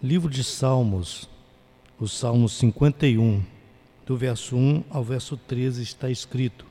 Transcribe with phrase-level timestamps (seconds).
[0.00, 1.28] Livro de Salmos,
[1.98, 3.42] o Salmo 51,
[4.06, 6.64] do verso 1 ao verso 13 está escrito: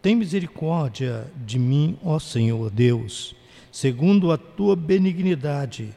[0.00, 3.36] Tem misericórdia de mim, ó Senhor Deus,
[3.70, 5.90] segundo a tua benignidade.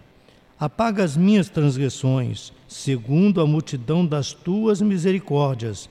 [0.60, 5.90] Apaga as minhas transgressões, segundo a multidão das tuas misericórdias.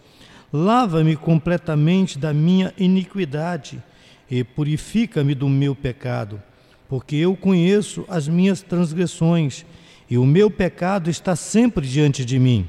[0.52, 3.82] Lava-me completamente da minha iniquidade
[4.30, 6.42] e purifica-me do meu pecado,
[6.90, 9.64] porque eu conheço as minhas transgressões
[10.12, 12.68] e o meu pecado está sempre diante de mim.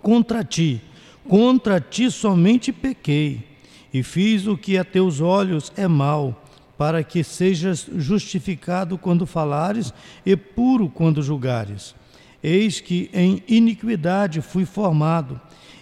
[0.00, 0.80] Contra ti,
[1.28, 3.44] contra ti somente pequei,
[3.92, 6.46] e fiz o que a teus olhos é mal,
[6.78, 9.92] para que sejas justificado quando falares
[10.24, 11.96] e puro quando julgares.
[12.40, 15.40] Eis que em iniquidade fui formado,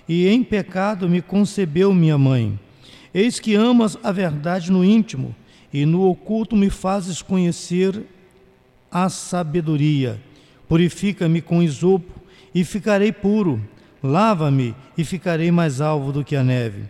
[0.08, 2.58] e em pecado me concebeu minha mãe.
[3.12, 5.36] Eis que amas a verdade no íntimo,
[5.70, 8.02] e no oculto me fazes conhecer
[8.90, 10.29] a sabedoria.
[10.70, 12.14] Purifica-me com isopo
[12.54, 13.60] e ficarei puro.
[14.00, 16.84] Lava-me e ficarei mais alvo do que a neve.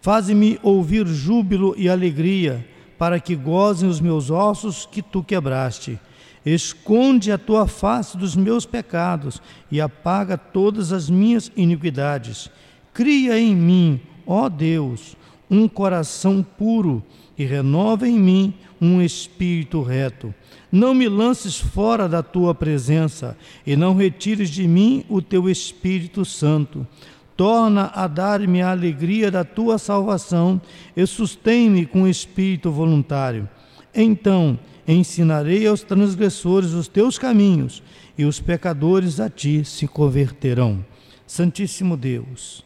[0.00, 2.66] Faze-me ouvir júbilo e alegria,
[2.98, 5.96] para que gozem os meus ossos que tu quebraste.
[6.44, 12.50] Esconde a tua face dos meus pecados e apaga todas as minhas iniquidades.
[12.92, 15.16] Cria em mim, ó Deus,
[15.48, 17.00] um coração puro
[17.40, 20.34] e renova em mim um espírito reto.
[20.70, 23.34] Não me lances fora da tua presença
[23.66, 26.86] e não retires de mim o teu Espírito Santo.
[27.34, 30.60] Torna a dar-me a alegria da tua salvação
[30.94, 33.48] e sustém-me com espírito voluntário.
[33.94, 37.82] Então ensinarei aos transgressores os teus caminhos
[38.18, 40.84] e os pecadores a ti se converterão.
[41.26, 42.62] Santíssimo Deus,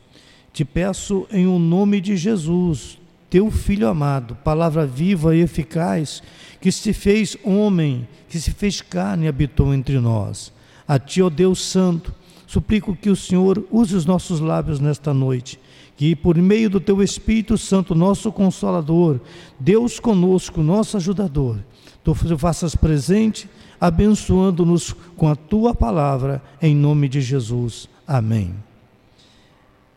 [0.53, 2.99] te peço em o um nome de Jesus,
[3.35, 6.23] teu Filho amado, palavra viva e eficaz,
[6.61, 10.53] que se fez homem, que se fez carne e habitou entre nós.
[10.87, 12.15] A Ti, ó Deus Santo,
[12.47, 15.59] suplico que o Senhor use os nossos lábios nesta noite,
[15.97, 19.19] que por meio do Teu Espírito Santo, nosso Consolador,
[19.59, 21.59] Deus conosco, nosso ajudador,
[22.05, 27.89] Tu faças presente, abençoando-nos com a Tua palavra, em nome de Jesus.
[28.07, 28.55] Amém.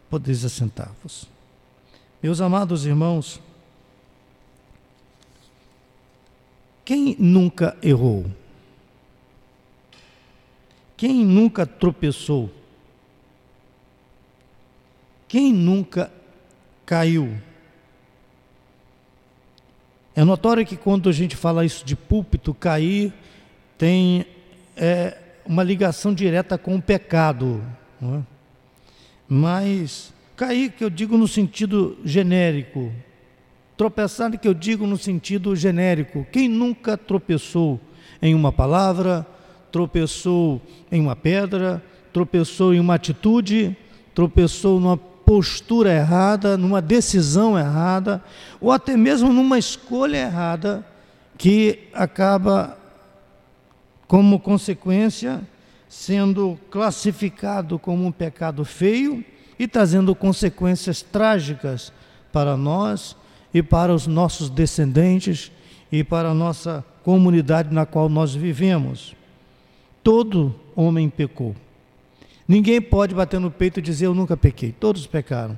[0.09, 1.36] Podeis assentar-vos.
[2.21, 3.39] Meus amados irmãos,
[6.83, 8.25] quem nunca errou?
[10.95, 12.49] Quem nunca tropeçou?
[15.27, 16.11] Quem nunca
[16.85, 17.39] caiu?
[20.15, 23.13] É notório que quando a gente fala isso de púlpito, cair
[23.77, 24.25] tem
[24.75, 27.63] é, uma ligação direta com o pecado.
[28.01, 28.21] É?
[29.29, 32.91] Mas Cair, que eu digo no sentido genérico.
[33.75, 36.27] Tropeçar, que eu digo no sentido genérico.
[36.31, 37.81] Quem nunca tropeçou
[38.21, 39.25] em uma palavra,
[39.71, 40.61] tropeçou
[40.91, 41.83] em uma pedra,
[42.13, 43.75] tropeçou em uma atitude,
[44.13, 48.23] tropeçou numa postura errada, numa decisão errada,
[48.61, 50.85] ou até mesmo numa escolha errada,
[51.35, 52.77] que acaba,
[54.07, 55.41] como consequência,
[55.89, 59.25] sendo classificado como um pecado feio
[59.59, 61.91] e trazendo consequências trágicas
[62.31, 63.15] para nós
[63.53, 65.51] e para os nossos descendentes
[65.91, 69.15] e para a nossa comunidade na qual nós vivemos.
[70.03, 71.55] Todo homem pecou.
[72.47, 74.71] Ninguém pode bater no peito e dizer eu nunca pequei.
[74.71, 75.57] Todos pecaram.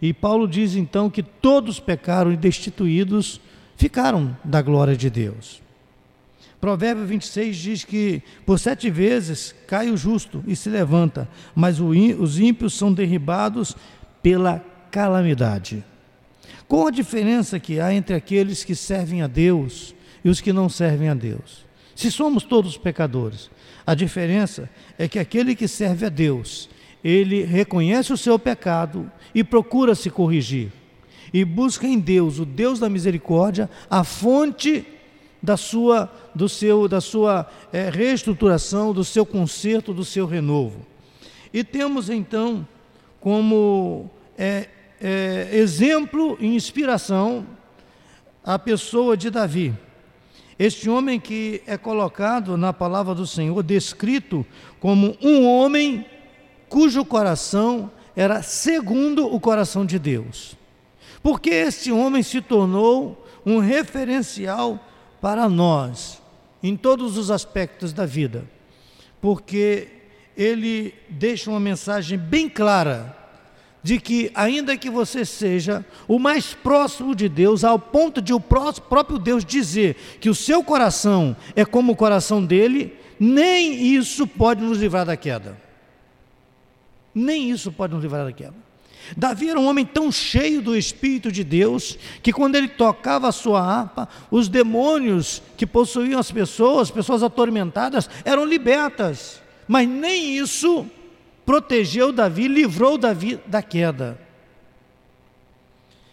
[0.00, 3.40] E Paulo diz então que todos pecaram e destituídos
[3.76, 5.60] ficaram da glória de Deus.
[6.60, 12.38] Provérbio 26 diz que por sete vezes cai o justo e se levanta, mas os
[12.38, 13.74] ímpios são derribados
[14.22, 15.82] pela calamidade.
[16.68, 20.68] Qual a diferença que há entre aqueles que servem a Deus e os que não
[20.68, 21.64] servem a Deus?
[21.96, 23.50] Se somos todos pecadores,
[23.86, 26.68] a diferença é que aquele que serve a Deus,
[27.02, 30.70] ele reconhece o seu pecado e procura se corrigir.
[31.32, 34.86] E busca em Deus, o Deus da misericórdia, a fonte
[35.42, 40.86] da sua, do seu, da sua é, reestruturação, do seu conserto, do seu renovo.
[41.52, 42.66] E temos então
[43.20, 44.68] como é,
[45.00, 47.46] é, exemplo e inspiração
[48.44, 49.74] a pessoa de Davi.
[50.58, 54.44] Este homem que é colocado na palavra do Senhor, descrito
[54.78, 56.04] como um homem
[56.68, 60.54] cujo coração era segundo o coração de Deus.
[61.22, 64.78] Porque este homem se tornou um referencial
[65.20, 66.20] para nós
[66.62, 68.44] em todos os aspectos da vida,
[69.20, 69.88] porque
[70.36, 73.16] ele deixa uma mensagem bem clara
[73.82, 78.40] de que, ainda que você seja o mais próximo de Deus, ao ponto de o
[78.40, 84.62] próprio Deus dizer que o seu coração é como o coração dele, nem isso pode
[84.62, 85.56] nos livrar da queda.
[87.14, 88.69] Nem isso pode nos livrar da queda.
[89.16, 93.32] Davi era um homem tão cheio do Espírito de Deus que, quando ele tocava a
[93.32, 99.42] sua harpa, os demônios que possuíam as pessoas, pessoas atormentadas, eram libertas.
[99.66, 100.86] Mas nem isso
[101.44, 104.18] protegeu Davi, livrou Davi da queda.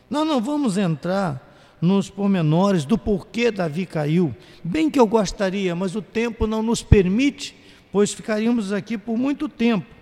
[0.09, 1.43] Nós não vamos entrar
[1.81, 6.81] nos pormenores do porquê Davi caiu, bem que eu gostaria, mas o tempo não nos
[6.81, 7.55] permite,
[7.91, 9.96] pois ficaríamos aqui por muito tempo.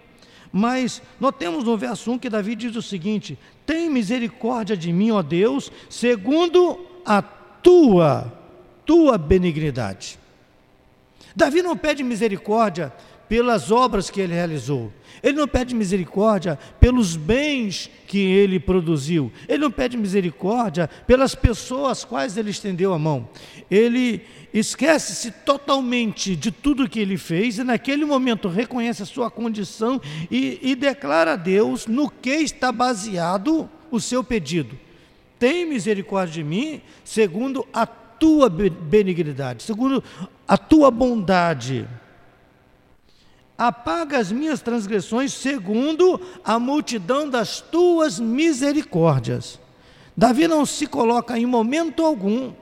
[0.58, 5.22] Mas notemos no verso 1 que Davi diz o seguinte: Tem misericórdia de mim, ó
[5.22, 8.32] Deus, segundo a tua,
[8.86, 10.18] tua benignidade.
[11.36, 12.94] Davi não pede misericórdia
[13.28, 14.92] pelas obras que ele realizou.
[15.24, 19.32] Ele não pede misericórdia pelos bens que ele produziu.
[19.48, 23.28] Ele não pede misericórdia pelas pessoas quais ele estendeu a mão.
[23.70, 24.22] Ele
[24.54, 30.00] esquece-se totalmente de tudo que ele fez e, naquele momento, reconhece a sua condição
[30.30, 34.78] e, e declara a Deus no que está baseado o seu pedido.
[35.40, 40.04] Tem misericórdia de mim, segundo a tua benignidade, segundo
[40.48, 41.88] a tua bondade
[43.58, 49.60] apaga as minhas transgressões segundo a multidão das tuas misericórdias.
[50.16, 52.54] Davi não se coloca em momento algum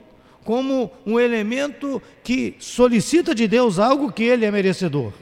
[0.44, 5.12] como um elemento que solicita de Deus algo que ele é merecedor.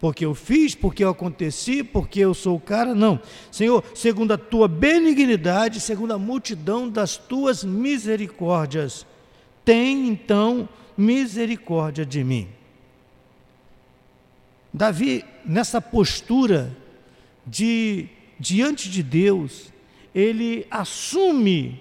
[0.00, 3.20] Porque eu fiz, porque eu aconteci, porque eu sou o cara, não.
[3.50, 9.06] Senhor, segundo a tua benignidade, segundo a multidão das tuas misericórdias,
[9.64, 12.48] tem então misericórdia de mim.
[14.74, 16.76] Davi, nessa postura
[17.46, 18.08] de
[18.40, 19.72] diante de Deus,
[20.12, 21.80] ele assume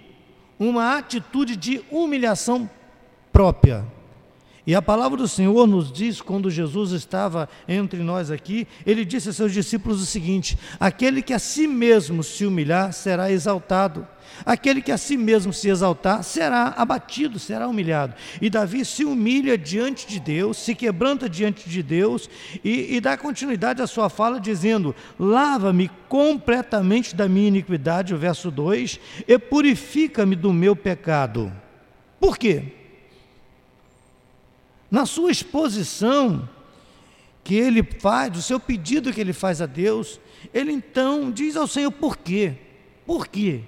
[0.59, 2.69] uma atitude de humilhação
[3.31, 3.83] própria.
[4.65, 9.27] E a palavra do Senhor nos diz, quando Jesus estava entre nós aqui, ele disse
[9.27, 14.07] a seus discípulos o seguinte: Aquele que a si mesmo se humilhar será exaltado,
[14.45, 18.13] aquele que a si mesmo se exaltar será abatido, será humilhado.
[18.41, 22.29] E Davi se humilha diante de Deus, se quebranta diante de Deus
[22.63, 28.49] e, e dá continuidade à sua fala, dizendo: Lava-me completamente da minha iniquidade, o verso
[28.49, 31.51] 2, e purifica-me do meu pecado.
[32.17, 32.82] Por quê?
[34.93, 36.47] Na sua exposição
[37.43, 40.19] que ele faz, do seu pedido que ele faz a Deus,
[40.53, 42.53] ele então diz ao Senhor por quê?
[43.03, 43.61] Por quê?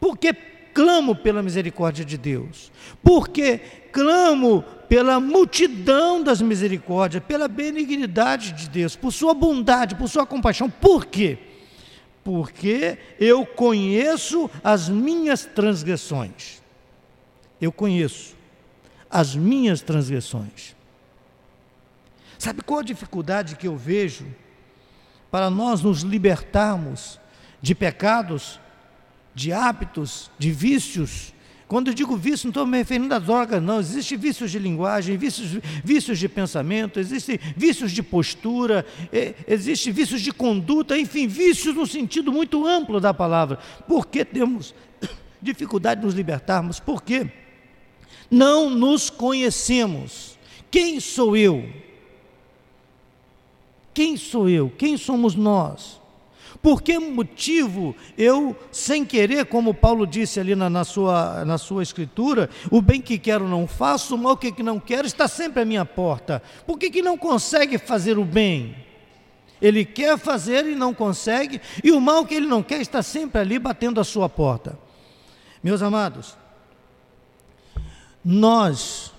[0.00, 0.34] Porque
[0.74, 3.58] clamo pela misericórdia de Deus, porque
[3.92, 10.68] clamo pela multidão das misericórdias, pela benignidade de Deus, por sua bondade, por sua compaixão.
[10.68, 11.38] Por quê?
[12.24, 16.60] Porque eu conheço as minhas transgressões.
[17.60, 18.41] Eu conheço
[19.12, 20.74] as minhas transgressões.
[22.38, 24.26] Sabe qual a dificuldade que eu vejo
[25.30, 27.20] para nós nos libertarmos
[27.60, 28.58] de pecados,
[29.34, 31.34] de hábitos, de vícios?
[31.68, 33.80] Quando eu digo vício, não estou me referindo às drogas, não.
[33.80, 38.84] Existem vícios de linguagem, vícios, vícios de pensamento, existem vícios de postura,
[39.46, 43.58] existem vícios de conduta, enfim, vícios no sentido muito amplo da palavra.
[43.86, 44.74] Por que temos
[45.40, 46.80] dificuldade de nos libertarmos?
[46.80, 47.41] Por quê?
[48.32, 50.38] Não nos conhecemos.
[50.70, 51.68] Quem sou eu?
[53.92, 54.72] Quem sou eu?
[54.78, 56.00] Quem somos nós?
[56.62, 61.82] Por que motivo eu, sem querer, como Paulo disse ali na, na, sua, na sua
[61.82, 65.64] escritura, o bem que quero não faço, o mal que não quero está sempre à
[65.64, 66.40] minha porta?
[66.66, 68.76] Por que, que não consegue fazer o bem?
[69.60, 73.40] Ele quer fazer e não consegue, e o mal que ele não quer está sempre
[73.40, 74.78] ali batendo à sua porta.
[75.62, 76.36] Meus amados,
[78.24, 79.12] nós,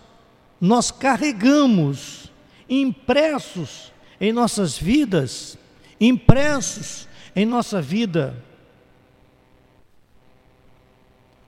[0.59, 2.31] nós carregamos
[2.69, 5.57] impressos em nossas vidas,
[5.99, 8.41] impressos em nossa vida,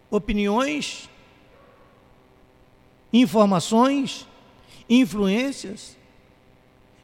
[0.09, 1.09] opiniões,
[3.12, 4.27] informações,
[4.89, 5.97] influências,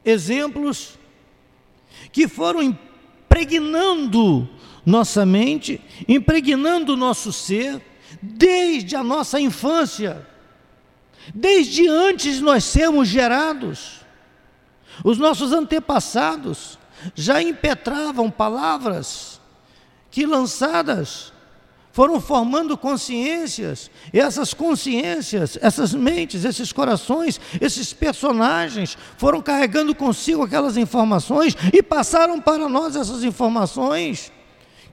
[0.04, 0.98] exemplos
[2.10, 4.48] que foram impregnando
[4.84, 7.80] nossa mente, impregnando nosso ser
[8.20, 10.26] desde a nossa infância.
[11.34, 14.00] Desde antes nós sermos gerados,
[15.04, 16.78] os nossos antepassados
[17.14, 19.40] já impetravam palavras
[20.10, 21.32] que lançadas
[21.92, 30.42] foram formando consciências, e essas consciências, essas mentes, esses corações, esses personagens foram carregando consigo
[30.42, 34.32] aquelas informações e passaram para nós essas informações.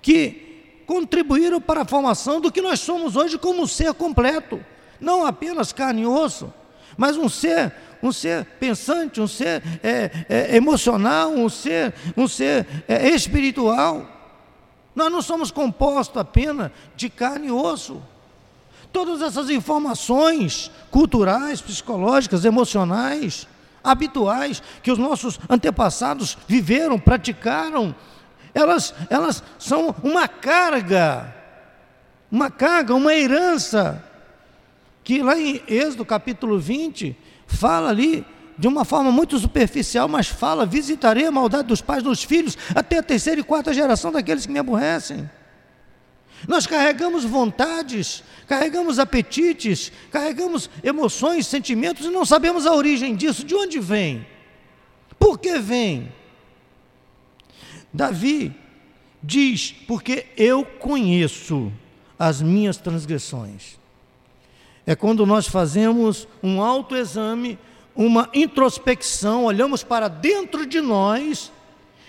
[0.02, 0.50] que
[0.86, 4.60] contribuíram para a formação do que nós somos hoje como ser completo,
[5.00, 6.54] não apenas carne e osso,
[6.98, 12.66] mas um ser, um ser pensante, um ser é, é, emocional, um ser, um ser
[12.88, 14.06] é, espiritual.
[14.96, 18.02] Nós não somos compostos apenas de carne e osso.
[18.92, 23.48] Todas essas informações culturais, psicológicas, emocionais,
[23.84, 27.96] habituais que os nossos antepassados viveram, praticaram,
[28.54, 31.34] elas, elas são uma carga,
[32.32, 34.04] uma carga, uma herança,
[35.10, 38.24] que lá em Êxodo capítulo 20, fala ali
[38.56, 43.00] de uma forma muito superficial, mas fala: visitarei a maldade dos pais dos filhos, até
[43.00, 45.28] a terceira e quarta geração daqueles que me aborrecem.
[46.48, 53.56] Nós carregamos vontades, carregamos apetites, carregamos emoções, sentimentos e não sabemos a origem disso, de
[53.56, 54.28] onde vem,
[55.18, 56.14] por que vem.
[57.92, 58.56] Davi
[59.24, 61.74] diz: Porque eu conheço
[62.20, 63.79] as minhas transgressões.
[64.90, 67.60] É quando nós fazemos um autoexame,
[67.96, 71.52] uma introspecção, olhamos para dentro de nós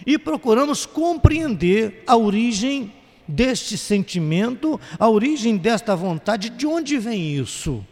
[0.06, 2.90] e procuramos compreender a origem
[3.28, 7.84] deste sentimento, a origem desta vontade, de onde vem isso?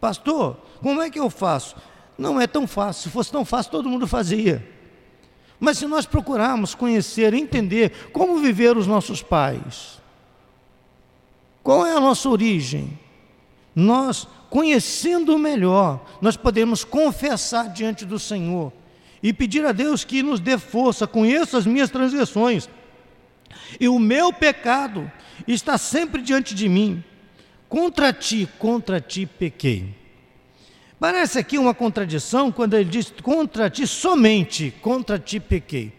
[0.00, 1.74] Pastor, como é que eu faço?
[2.16, 4.64] Não é tão fácil, se fosse tão fácil todo mundo fazia.
[5.58, 10.00] Mas se nós procurarmos conhecer, entender como viver os nossos pais,
[11.60, 13.02] qual é a nossa origem,
[13.74, 18.72] nós, conhecendo melhor, nós podemos confessar diante do Senhor
[19.22, 22.68] e pedir a Deus que nos dê força, conheça as minhas transgressões
[23.80, 25.10] e o meu pecado
[25.46, 27.02] está sempre diante de mim.
[27.68, 29.94] Contra ti, contra ti pequei.
[30.98, 35.92] Parece aqui uma contradição quando ele diz contra ti somente, contra ti pequei.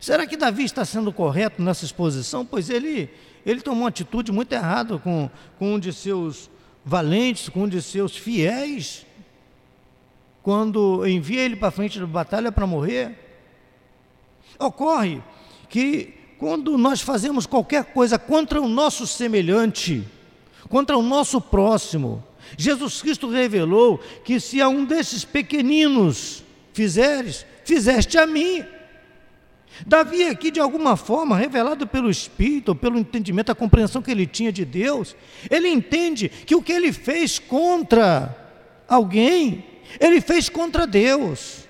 [0.00, 2.44] Será que Davi está sendo correto nessa exposição?
[2.44, 3.08] Pois ele,
[3.46, 6.50] ele tomou uma atitude muito errada com, com um de seus
[6.84, 9.06] valentes, com um de seus fiéis,
[10.42, 13.18] quando envia ele para frente da batalha para morrer.
[14.58, 15.22] Ocorre
[15.68, 20.06] que quando nós fazemos qualquer coisa contra o nosso semelhante,
[20.68, 22.24] contra o nosso próximo,
[22.56, 28.64] Jesus Cristo revelou que se a um desses pequeninos fizeres, fizeste a mim.
[29.86, 34.52] Davi aqui, de alguma forma, revelado pelo Espírito, pelo entendimento, a compreensão que ele tinha
[34.52, 35.16] de Deus,
[35.50, 38.36] ele entende que o que ele fez contra
[38.88, 39.64] alguém,
[39.98, 41.68] ele fez contra Deus,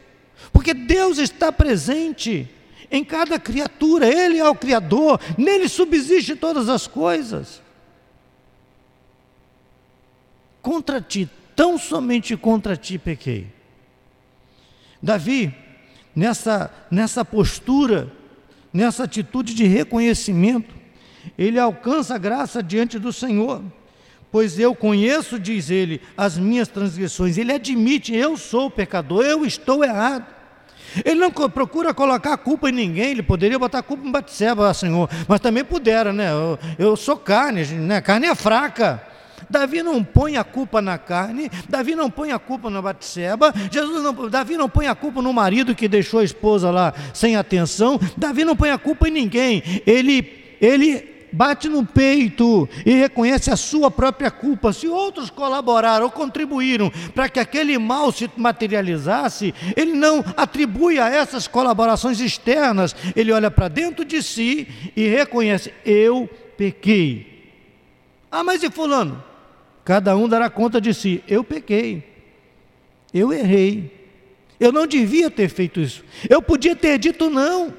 [0.52, 2.48] porque Deus está presente
[2.90, 7.62] em cada criatura, Ele é o Criador, nele subsiste todas as coisas.
[10.60, 13.46] Contra ti, tão somente contra ti pequei.
[15.00, 15.54] Davi,
[16.14, 18.10] nessa, nessa postura,
[18.72, 20.74] nessa atitude de reconhecimento,
[21.36, 23.62] ele alcança graça diante do Senhor.
[24.32, 27.36] Pois eu conheço, diz ele, as minhas transgressões.
[27.36, 30.26] Ele admite, eu sou pecador, eu estou errado.
[31.04, 34.72] Ele não procura colocar a culpa em ninguém, ele poderia botar a culpa em Batseba,
[34.74, 36.30] Senhor, mas também pudera, né?
[36.32, 38.00] Eu, eu sou carne, né?
[38.00, 39.02] Carne é fraca.
[39.48, 44.02] Davi não põe a culpa na carne, Davi não põe a culpa na Batseba, Jesus
[44.02, 47.98] não, Davi não põe a culpa no marido que deixou a esposa lá sem atenção,
[48.16, 49.62] Davi não põe a culpa em ninguém.
[49.86, 54.72] Ele ele bate no peito e reconhece a sua própria culpa.
[54.72, 61.08] Se outros colaboraram ou contribuíram para que aquele mal se materializasse, ele não atribui a
[61.08, 67.30] essas colaborações externas, ele olha para dentro de si e reconhece: eu pequei.
[68.30, 69.29] Ah, mas e Fulano?
[69.84, 72.04] Cada um dará conta de si: eu pequei,
[73.12, 73.98] eu errei.
[74.58, 76.04] Eu não devia ter feito isso.
[76.28, 77.74] Eu podia ter dito não.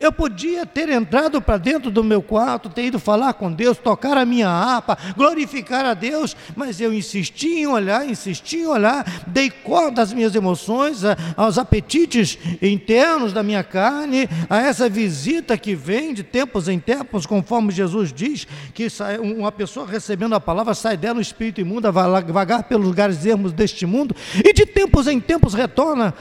[0.00, 4.16] Eu podia ter entrado para dentro do meu quarto, ter ido falar com Deus, tocar
[4.18, 9.48] a minha harpa, glorificar a Deus, mas eu insisti em olhar, insisti em olhar, dei
[9.48, 11.02] conta das minhas emoções,
[11.36, 17.24] aos apetites internos da minha carne, a essa visita que vem de tempos em tempos,
[17.24, 18.88] conforme Jesus diz, que
[19.20, 23.86] uma pessoa recebendo a palavra sai dela no espírito imundo, vagar pelos lugares ermos deste
[23.86, 26.12] mundo, e de tempos em tempos retorna,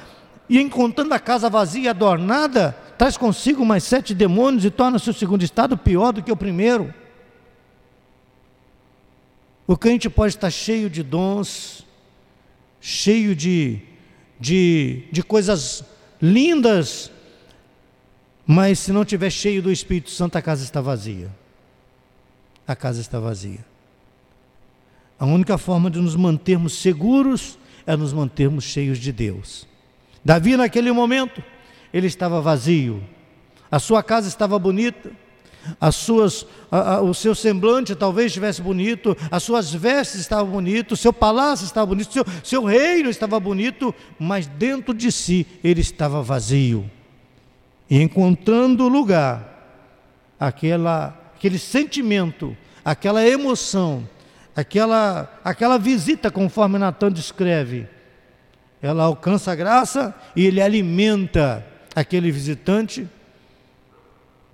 [0.48, 5.44] e encontrando a casa vazia adornada, traz consigo mais sete demônios e torna seu segundo
[5.44, 6.94] estado pior do que o primeiro.
[9.68, 11.86] O crente pode estar cheio de dons,
[12.80, 13.80] cheio de,
[14.40, 15.84] de, de coisas
[16.22, 17.12] lindas,
[18.46, 21.32] mas se não tiver cheio do Espírito Santo, a casa está vazia.
[22.68, 23.66] A casa está vazia.
[25.18, 29.68] A única forma de nos mantermos seguros é nos mantermos cheios de Deus.
[30.24, 31.44] Davi, naquele momento,
[31.96, 33.02] ele estava vazio.
[33.72, 35.10] A sua casa estava bonita,
[35.80, 41.00] as suas, a, a, o seu semblante talvez estivesse bonito, as suas vestes estavam bonitas,
[41.00, 45.80] o seu palácio estava bonito, seu, seu reino estava bonito, mas dentro de si ele
[45.80, 46.92] estava vazio.
[47.90, 49.88] E encontrando lugar,
[50.38, 54.06] aquela, aquele sentimento, aquela emoção,
[54.54, 57.88] aquela, aquela visita, conforme Natan descreve,
[58.82, 63.08] ela alcança a graça e ele alimenta aquele visitante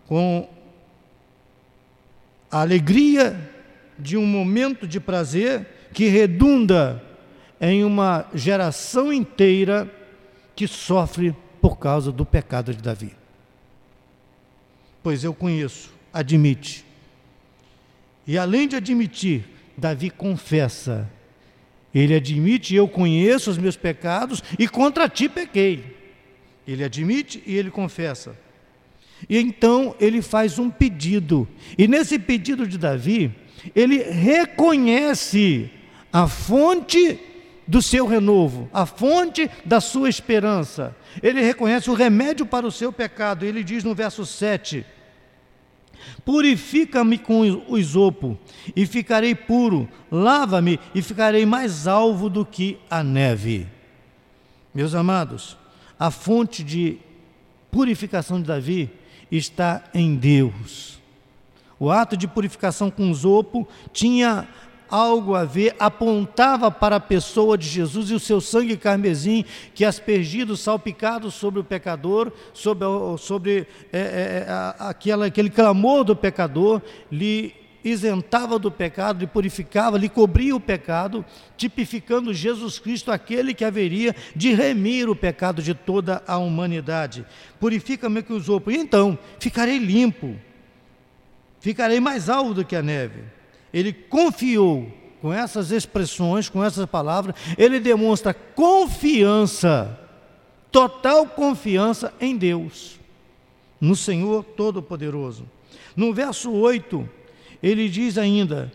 [0.08, 0.48] com
[2.52, 3.50] a alegria
[3.98, 7.02] de um momento de prazer que redunda
[7.60, 9.90] em uma geração inteira
[10.56, 13.16] que sofre por causa do pecado de Davi.
[15.02, 16.86] Pois eu conheço, admite.
[18.28, 19.46] E além de admitir,
[19.78, 21.10] Davi confessa.
[21.94, 26.01] Ele admite, eu conheço os meus pecados e contra ti pequei.
[26.68, 28.38] Ele admite e ele confessa.
[29.30, 31.48] E então ele faz um pedido.
[31.78, 33.34] E nesse pedido de Davi,
[33.76, 35.70] ele reconhece
[36.12, 37.20] a fonte
[37.68, 40.96] do seu renovo, a fonte da sua esperança.
[41.22, 43.46] Ele reconhece o remédio para o seu pecado.
[43.46, 44.86] Ele diz no verso 7:
[46.26, 48.38] Purifica-me com o isopo,
[48.76, 49.88] e ficarei puro.
[50.12, 53.68] Lava-me, e ficarei mais alvo do que a neve.
[54.74, 55.58] Meus amados,
[56.02, 56.98] a fonte de
[57.70, 58.90] purificação de Davi
[59.32, 61.00] está em Deus.
[61.80, 64.48] O ato de purificação com zopo tinha
[64.90, 69.86] algo a ver, apontava para a pessoa de Jesus e o seu sangue carmesim, que
[69.86, 72.88] aspergido, salpicado sobre o pecador, sobre,
[73.20, 76.82] sobre é, é, é aquela, aquele clamor do pecador,
[77.12, 77.54] lhe
[77.84, 81.26] isentava do pecado, lhe purificava, lhe cobria o pecado,
[81.58, 87.26] tipificando Jesus Cristo, aquele que haveria de remir o pecado de toda a humanidade.
[87.60, 90.36] Purifica-me que usou, e então ficarei limpo,
[91.60, 93.24] ficarei mais alto do que a neve.
[93.74, 100.00] Ele confiou com essas expressões, com essas palavras, ele demonstra confiança,
[100.72, 103.00] total confiança em Deus,
[103.80, 105.48] no Senhor Todo-Poderoso.
[105.96, 107.08] No verso 8,
[107.62, 108.72] ele diz ainda: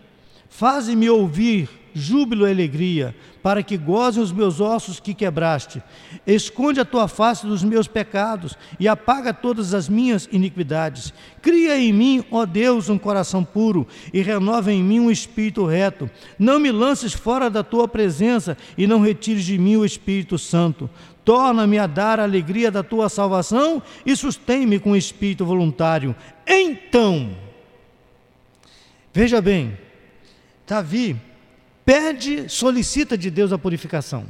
[0.49, 1.69] Faze-me ouvir
[1.99, 5.83] júbilo e alegria, para que gozem os meus ossos que quebraste.
[6.27, 11.15] Esconde a tua face dos meus pecados e apaga todas as minhas iniquidades.
[11.41, 16.11] Cria em mim, ó Deus, um coração puro e renova em mim um espírito reto.
[16.39, 20.91] Não me lances fora da tua presença e não retires de mim o Espírito Santo.
[21.25, 26.15] Torna-me a dar a alegria da tua salvação e sustém-me com espírito voluntário.
[26.47, 27.46] Então,
[29.17, 29.79] Veja bem,
[30.67, 31.19] Davi
[31.87, 34.27] pede, solicita de Deus a purificação.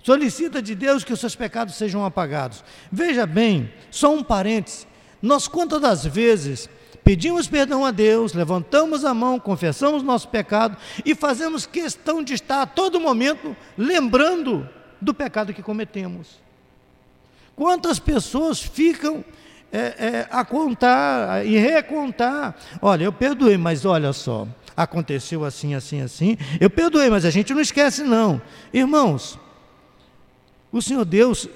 [0.00, 2.62] Solicita de Deus que os seus pecados sejam apagados.
[2.92, 4.86] Veja bem, só um parêntese.
[5.20, 6.70] Nós quantas das vezes
[7.02, 12.62] pedimos perdão a Deus, levantamos a mão, confessamos nosso pecado e fazemos questão de estar
[12.62, 14.68] a todo momento lembrando
[15.00, 16.40] do pecado que cometemos.
[17.56, 19.24] Quantas pessoas ficam
[19.74, 22.54] é, é, a contar e recontar.
[22.80, 26.38] Olha, eu perdoei, mas olha só, aconteceu assim, assim, assim.
[26.60, 28.40] Eu perdoei, mas a gente não esquece, não.
[28.72, 29.36] Irmãos,
[30.70, 31.48] o Senhor Deus,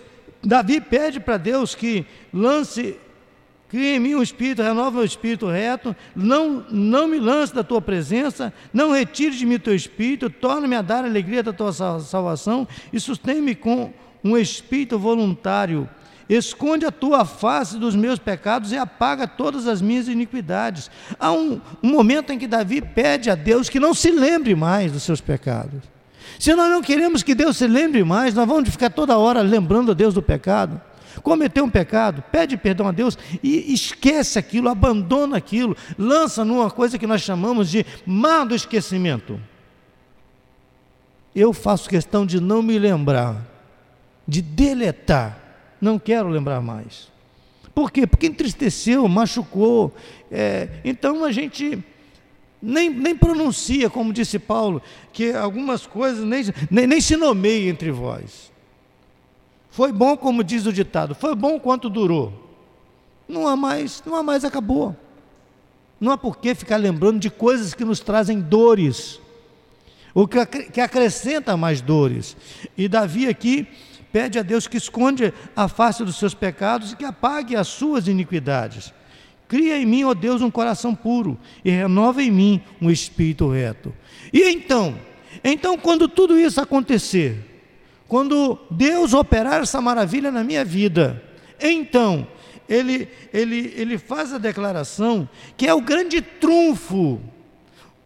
[0.43, 2.05] Davi pede para Deus que
[2.35, 2.97] lance,
[3.69, 7.81] crie em mim um espírito, renova o espírito reto, não, não me lance da tua
[7.81, 11.73] presença, não retire de mim o teu espírito, torna-me a dar a alegria da tua
[11.73, 13.93] salvação e sustém-me com
[14.25, 15.89] um espírito voluntário
[16.29, 20.91] esconde a tua face dos meus pecados e apaga todas as minhas iniquidades.
[21.19, 24.93] Há um, um, momento em que Davi pede a Deus que não se lembre mais
[24.93, 25.83] dos seus pecados.
[26.39, 29.93] Se nós não queremos que Deus se lembre mais, nós vamos ficar toda hora lembrando
[29.93, 30.81] a Deus do pecado.
[31.23, 36.99] Cometeu um pecado, pede perdão a Deus e esquece aquilo, abandona aquilo, lança numa coisa
[36.99, 39.41] que nós chamamos de mar do esquecimento.
[41.35, 43.37] Eu faço questão de não me lembrar,
[44.27, 45.48] de deletar
[45.81, 47.09] não quero lembrar mais.
[47.75, 48.07] Por quê?
[48.07, 49.95] Porque entristeceu, machucou.
[50.31, 51.83] É, então a gente
[52.61, 57.91] nem, nem pronuncia, como disse Paulo, que algumas coisas nem, nem, nem se nomeia entre
[57.91, 58.51] vós.
[59.71, 62.33] Foi bom, como diz o ditado, foi bom quanto durou.
[63.29, 64.97] Não há mais, não há mais, acabou.
[66.01, 69.21] Não há por que ficar lembrando de coisas que nos trazem dores,
[70.15, 72.37] ou que, que acrescenta mais dores.
[72.77, 73.69] E Davi aqui
[74.13, 78.09] Pede a Deus que esconde a face dos seus pecados e que apague as suas
[78.09, 78.93] iniquidades.
[79.47, 83.95] Cria em mim, ó Deus, um coração puro e renova em mim um espírito reto.
[84.33, 84.99] E então,
[85.43, 87.45] então quando tudo isso acontecer,
[88.07, 91.23] quando Deus operar essa maravilha na minha vida,
[91.61, 92.27] então
[92.69, 97.21] ele, ele, ele faz a declaração que é o grande trunfo,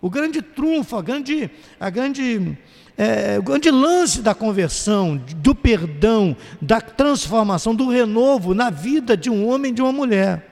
[0.00, 2.56] o grande trunfo, a grande, a grande,
[2.96, 9.30] é, o grande lance da conversão, do perdão, da transformação, do renovo na vida de
[9.30, 10.50] um homem e de uma mulher.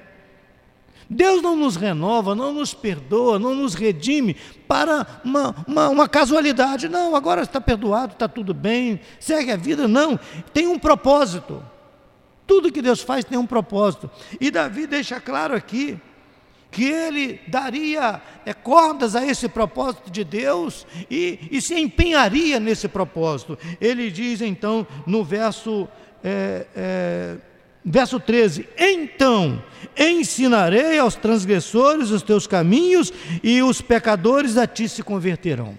[1.09, 4.37] Deus não nos renova, não nos perdoa, não nos redime
[4.69, 6.89] para uma, uma, uma casualidade.
[6.89, 9.89] Não, agora está perdoado, está tudo bem, segue a vida.
[9.89, 10.19] Não,
[10.55, 11.63] tem um propósito.
[12.47, 14.09] Tudo que Deus faz tem um propósito.
[14.41, 16.01] E Davi deixa claro aqui
[16.71, 22.87] que ele daria é, cordas a esse propósito de Deus e, e, se empenharia nesse
[22.89, 23.59] propósito.
[23.81, 25.89] Ele diz então no verso.
[26.23, 27.37] É, é,
[27.83, 29.63] Verso 13: Então
[29.99, 33.11] ensinarei aos transgressores os teus caminhos,
[33.43, 35.75] e os pecadores a ti se converterão.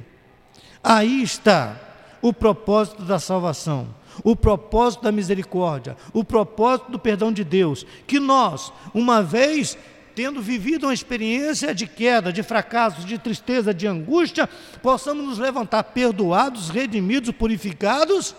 [0.84, 1.80] Aí está
[2.21, 3.88] o propósito da salvação,
[4.23, 7.86] o propósito da misericórdia, o propósito do perdão de Deus.
[8.08, 9.77] Que nós, uma vez
[10.15, 14.50] tendo vivido uma experiência de queda, de fracasso, de tristeza, de angústia,
[14.82, 18.36] possamos nos levantar perdoados, redimidos, purificados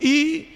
[0.00, 0.48] e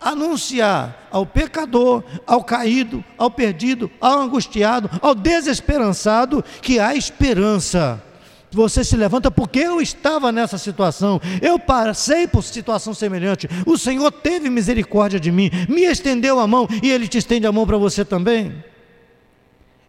[0.00, 8.02] anunciar ao pecador, ao caído, ao perdido, ao angustiado, ao desesperançado que há esperança.
[8.50, 13.48] Você se levanta porque eu estava nessa situação, eu passei por situação semelhante.
[13.66, 17.52] O Senhor teve misericórdia de mim, me estendeu a mão e Ele te estende a
[17.52, 18.54] mão para você também.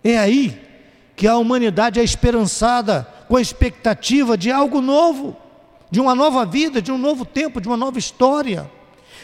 [0.05, 0.61] É aí
[1.15, 5.35] que a humanidade é esperançada com a expectativa de algo novo,
[5.89, 8.69] de uma nova vida, de um novo tempo, de uma nova história.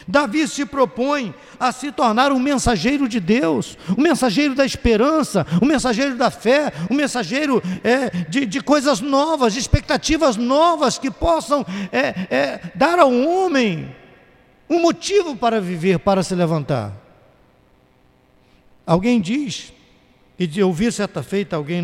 [0.08, 5.66] Davi se propõe a se tornar um mensageiro de Deus, um mensageiro da esperança, um
[5.66, 11.64] mensageiro da fé, um mensageiro é, de, de, coisas novas, de expectativas novas que possam
[11.92, 13.94] é, é, dar ao homem
[14.68, 16.92] um motivo para viver, para se levantar.
[18.84, 19.72] Alguém diz,
[20.44, 21.82] e eu vi certa feita alguém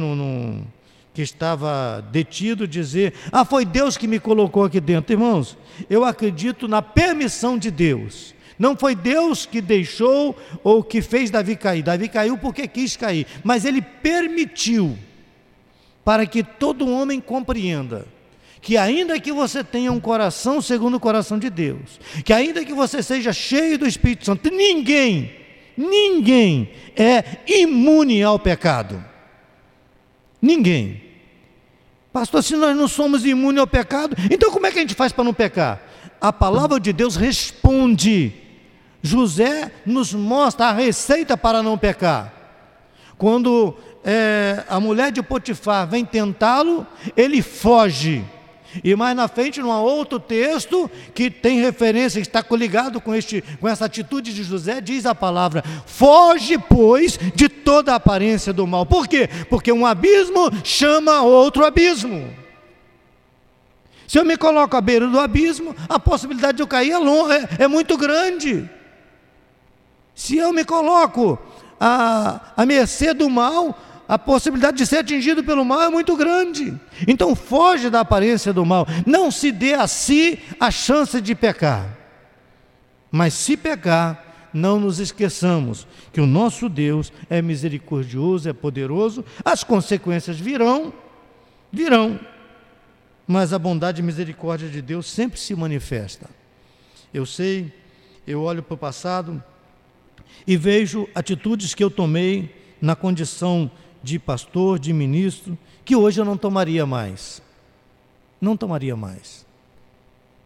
[1.14, 5.12] que estava detido dizer: Ah, foi Deus que me colocou aqui dentro.
[5.12, 5.56] Irmãos,
[5.88, 8.34] eu acredito na permissão de Deus.
[8.58, 11.82] Não foi Deus que deixou ou que fez Davi cair.
[11.82, 14.98] Davi caiu porque quis cair, mas ele permitiu
[16.04, 18.06] para que todo homem compreenda
[18.60, 22.74] que ainda que você tenha um coração segundo o coração de Deus, que ainda que
[22.74, 25.30] você seja cheio do Espírito Santo, ninguém,
[25.78, 29.02] ninguém é imune ao pecado.
[30.42, 31.02] Ninguém.
[32.12, 35.12] Pastor, se nós não somos imunes ao pecado, então como é que a gente faz
[35.12, 35.80] para não pecar?
[36.20, 38.32] A palavra de Deus responde.
[39.00, 42.32] José nos mostra a receita para não pecar.
[43.16, 46.86] Quando é, a mulher de Potifar vem tentá-lo,
[47.16, 48.24] ele foge.
[48.84, 53.66] E mais na frente, num outro texto que tem referência, está coligado com, este, com
[53.66, 58.84] essa atitude de José, diz a palavra: foge, pois, de toda a aparência do mal.
[58.84, 59.28] Por quê?
[59.48, 62.28] Porque um abismo chama outro abismo.
[64.06, 67.36] Se eu me coloco à beira do abismo, a possibilidade de eu cair é, longa,
[67.36, 68.68] é, é muito grande.
[70.14, 71.38] Se eu me coloco
[71.78, 76.74] à, à mercê do mal, a possibilidade de ser atingido pelo mal é muito grande.
[77.06, 78.86] Então foge da aparência do mal.
[79.06, 81.94] Não se dê a si a chance de pecar.
[83.10, 89.62] Mas se pecar, não nos esqueçamos que o nosso Deus é misericordioso, é poderoso, as
[89.62, 90.92] consequências virão,
[91.70, 92.18] virão.
[93.26, 96.30] Mas a bondade e misericórdia de Deus sempre se manifesta.
[97.12, 97.70] Eu sei,
[98.26, 99.42] eu olho para o passado
[100.46, 103.70] e vejo atitudes que eu tomei na condição
[104.02, 107.42] de pastor, de ministro, que hoje eu não tomaria mais.
[108.40, 109.46] Não tomaria mais.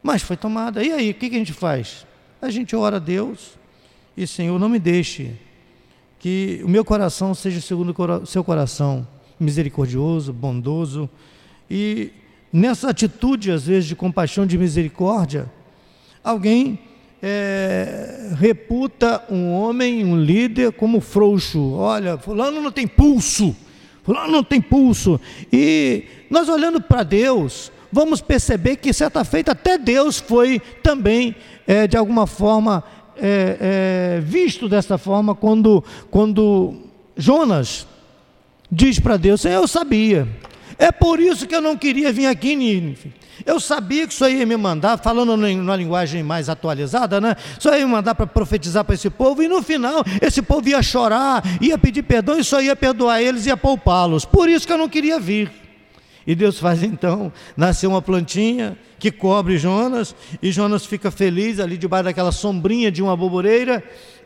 [0.02, 0.82] Mas foi tomada.
[0.82, 2.06] E aí, o que, a gente faz?
[2.40, 3.56] A gente ora a Deus
[4.16, 5.32] e, Senhor, não me deixe
[6.18, 9.06] que o meu coração seja segundo o seu coração,
[9.38, 11.08] misericordioso, bondoso.
[11.70, 12.12] E
[12.52, 15.50] nessa atitude, às vezes, de compaixão, de misericórdia,
[16.22, 16.78] alguém
[17.22, 21.74] é, reputa um homem, um líder, como frouxo.
[21.74, 23.54] Olha, fulano não tem pulso,
[24.02, 25.20] fulano não tem pulso.
[25.52, 31.86] E nós olhando para Deus, vamos perceber que certa feita até Deus foi também, é,
[31.86, 32.82] de alguma forma,
[33.16, 36.74] é, é visto dessa forma quando, quando
[37.16, 37.86] Jonas
[38.70, 40.26] diz para Deus, eu sabia,
[40.78, 43.12] é por isso que eu não queria vir aqui, Nínive.
[43.44, 47.34] Eu sabia que isso aí ia me mandar, falando numa linguagem mais atualizada, né?
[47.58, 50.68] Isso aí ia me mandar para profetizar para esse povo, e no final esse povo
[50.68, 54.24] ia chorar, ia pedir perdão e só ia perdoar eles e ia poupá-los.
[54.24, 55.50] Por isso que eu não queria vir.
[56.26, 61.76] E Deus faz então nascer uma plantinha que cobre Jonas, e Jonas fica feliz ali
[61.76, 63.82] debaixo daquela sombrinha de uma boboreira,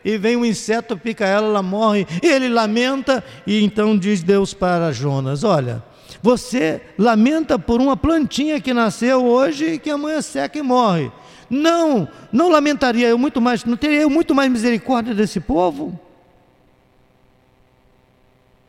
[0.07, 4.93] e vem um inseto, pica ela, ela morre, ele lamenta, e então diz Deus para
[4.93, 5.83] Jonas: Olha,
[6.21, 11.11] você lamenta por uma plantinha que nasceu hoje e que amanhã seca e morre.
[11.49, 15.99] Não, não lamentaria eu muito mais, não teria eu muito mais misericórdia desse povo?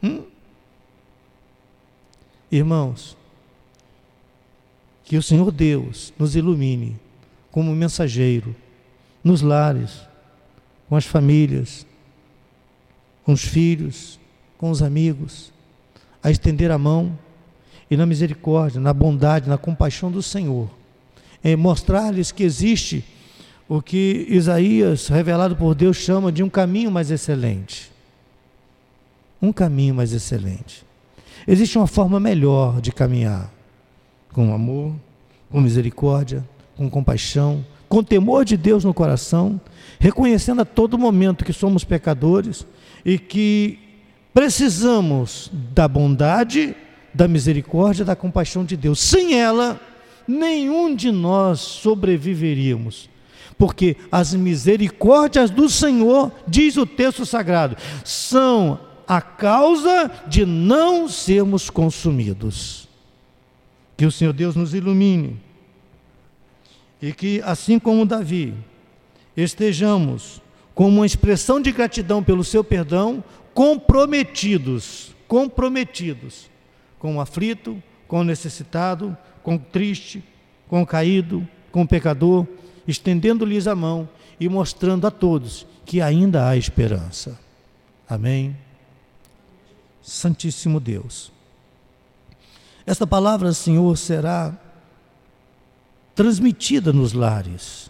[0.03, 0.25] Hum?
[2.51, 3.17] Irmãos,
[5.05, 6.99] que o Senhor Deus nos ilumine
[7.53, 8.57] como mensageiro
[9.23, 10.08] nos lares,
[10.89, 11.87] com as famílias,
[13.25, 14.19] com os filhos,
[14.57, 15.53] com os amigos,
[16.23, 17.17] a estender a mão
[17.91, 20.71] e na misericórdia, na bondade, na compaixão do Senhor,
[21.43, 23.05] é mostrar-lhes que existe
[23.69, 27.93] o que Isaías, revelado por Deus, chama de um caminho mais excelente.
[29.41, 30.85] Um caminho mais excelente.
[31.47, 33.53] Existe uma forma melhor de caminhar,
[34.33, 34.95] com amor,
[35.51, 36.45] com misericórdia,
[36.77, 39.61] com compaixão, com temor de Deus no coração,
[39.99, 42.67] reconhecendo a todo momento que somos pecadores
[43.05, 43.79] e que
[44.35, 46.77] precisamos da bondade,
[47.15, 49.01] da misericórdia, da compaixão de Deus.
[49.01, 49.81] Sem ela,
[50.27, 53.09] nenhum de nós sobreviveríamos.
[53.57, 61.71] Porque as misericórdias do Senhor, diz o texto sagrado, são a causa de não sermos
[61.71, 62.87] consumidos.
[63.97, 65.41] Que o Senhor Deus nos ilumine
[67.01, 68.55] e que, assim como Davi,
[69.37, 70.43] estejamos
[70.75, 73.23] com uma expressão de gratidão pelo seu perdão,
[73.55, 76.49] comprometidos, comprometidos
[76.99, 80.23] com o aflito, com o necessitado, com o triste,
[80.69, 82.47] com o caído, com o pecador,
[82.87, 84.09] estendendo-lhes a mão
[84.41, 87.39] e mostrando a todos que ainda há esperança.
[88.09, 88.57] Amém.
[90.03, 91.33] Santíssimo Deus.
[92.87, 94.57] Esta palavra, Senhor, será
[96.19, 97.89] transmitida nos lares.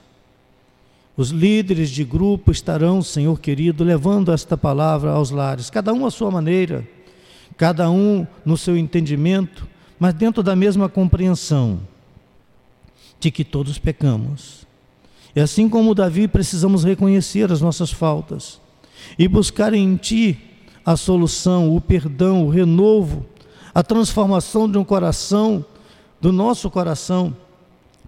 [1.16, 6.10] Os líderes de grupo estarão, Senhor querido, levando esta palavra aos lares, cada um à
[6.10, 6.86] sua maneira,
[7.56, 9.66] cada um no seu entendimento,
[9.98, 11.80] mas dentro da mesma compreensão
[13.18, 14.66] de que todos pecamos.
[15.34, 18.60] E assim como Davi, precisamos reconhecer as nossas faltas
[19.18, 20.38] e buscar em Ti
[20.84, 23.24] a solução, o perdão, o renovo,
[23.74, 25.64] a transformação de um coração,
[26.20, 27.34] do nosso coração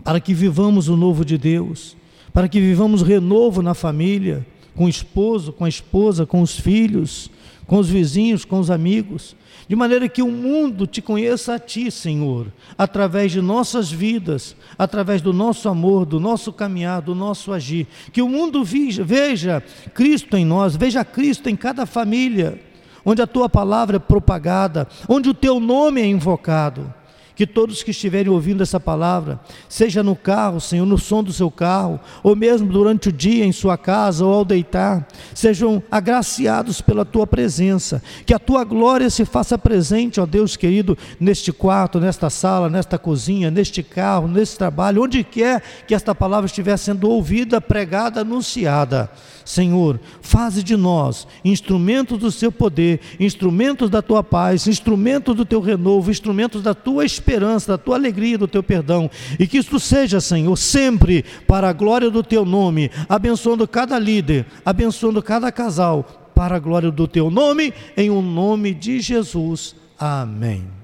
[0.04, 1.96] para que vivamos o novo de Deus,
[2.32, 7.30] para que vivamos renovo na família, com o esposo, com a esposa, com os filhos,
[7.66, 9.36] com os vizinhos, com os amigos,
[9.68, 15.22] de maneira que o mundo te conheça a Ti, Senhor, através de nossas vidas, através
[15.22, 17.86] do nosso amor, do nosso caminhar, do nosso agir.
[18.12, 19.62] Que o mundo veja,
[19.94, 22.60] Cristo em nós, veja Cristo em cada família,
[23.04, 26.92] onde a Tua palavra é propagada, onde o Teu nome é invocado
[27.40, 31.50] que todos que estiverem ouvindo essa palavra, seja no carro, Senhor, no som do seu
[31.50, 37.02] carro, ou mesmo durante o dia em sua casa ou ao deitar, sejam agraciados pela
[37.02, 42.28] tua presença, que a tua glória se faça presente, ó Deus querido, neste quarto, nesta
[42.28, 47.58] sala, nesta cozinha, neste carro, neste trabalho, onde quer que esta palavra estiver sendo ouvida,
[47.58, 49.10] pregada, anunciada.
[49.46, 55.60] Senhor, faze de nós instrumentos do seu poder, instrumentos da tua paz, instrumentos do teu
[55.60, 59.08] renovo, instrumentos da tua esperança, da tua alegria, do teu perdão.
[59.38, 64.46] E que isto seja, Senhor, sempre para a glória do teu nome, abençoando cada líder,
[64.64, 69.76] abençoando cada casal, para a glória do teu nome, em o um nome de Jesus.
[69.98, 70.79] Amém.